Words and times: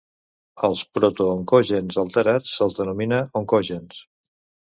Als 0.67 0.79
protooncogens 0.97 1.99
alterats 2.03 2.55
se'ls 2.55 2.79
denomina 2.79 3.19
oncogens. 3.43 4.01